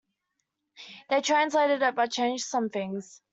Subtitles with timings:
[1.11, 3.21] They translated it but changed some things.